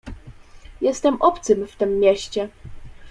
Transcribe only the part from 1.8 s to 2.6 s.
mieście."